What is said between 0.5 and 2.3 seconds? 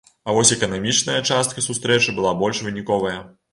эканамічная частка сустрэчы